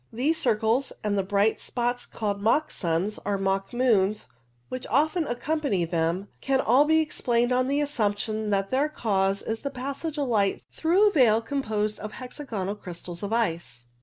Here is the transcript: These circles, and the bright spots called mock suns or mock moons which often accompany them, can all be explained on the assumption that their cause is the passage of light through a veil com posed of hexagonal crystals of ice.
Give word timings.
These 0.11 0.39
circles, 0.39 0.91
and 1.03 1.15
the 1.15 1.21
bright 1.21 1.59
spots 1.61 2.07
called 2.07 2.41
mock 2.41 2.71
suns 2.71 3.19
or 3.23 3.37
mock 3.37 3.71
moons 3.71 4.25
which 4.67 4.87
often 4.89 5.27
accompany 5.27 5.85
them, 5.85 6.27
can 6.41 6.59
all 6.59 6.85
be 6.85 7.01
explained 7.01 7.51
on 7.51 7.67
the 7.67 7.81
assumption 7.81 8.49
that 8.49 8.71
their 8.71 8.89
cause 8.89 9.43
is 9.43 9.59
the 9.59 9.69
passage 9.69 10.17
of 10.17 10.27
light 10.27 10.63
through 10.71 11.07
a 11.09 11.11
veil 11.11 11.39
com 11.39 11.61
posed 11.61 11.99
of 11.99 12.13
hexagonal 12.13 12.73
crystals 12.75 13.21
of 13.21 13.31
ice. 13.31 13.85